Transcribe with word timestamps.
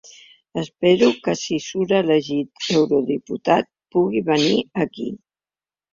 Espero 0.61 1.09
que 1.27 1.35
si 1.41 1.57
surt 1.65 1.93
elegit 1.99 2.71
eurodiputat, 2.79 3.71
pugui 3.97 4.25
venir 4.31 4.57
aquí. 4.87 5.11